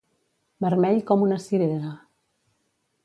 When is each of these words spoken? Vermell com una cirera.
Vermell 0.65 0.97
com 1.11 1.25
una 1.27 1.39
cirera. 1.45 1.93